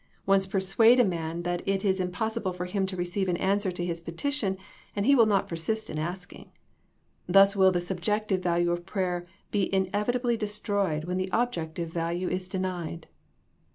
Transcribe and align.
Once 0.25 0.47
persuade 0.47 0.99
a 0.99 1.03
man 1.05 1.43
that 1.43 1.61
it 1.67 1.85
is 1.85 1.99
im 1.99 2.09
possible 2.11 2.51
for 2.51 2.65
him 2.65 2.87
to 2.87 2.95
receive 2.97 3.29
an 3.29 3.37
answer 3.37 3.71
to 3.71 3.85
his 3.85 4.01
peti 4.01 4.31
tion 4.31 4.57
and 4.95 5.05
he 5.05 5.13
will 5.13 5.27
not 5.27 5.47
persist 5.47 5.91
in 5.91 5.99
asking. 5.99 6.51
Thus 7.27 7.55
will 7.55 7.71
the 7.71 7.81
subjective 7.81 8.41
value 8.41 8.71
of 8.71 8.87
prayer 8.87 9.27
be 9.51 9.71
inevitably 9.71 10.37
destroyed 10.37 11.03
when 11.03 11.17
the 11.17 11.29
objective 11.31 11.89
value 11.89 12.29
is 12.29 12.47
denied. 12.47 13.09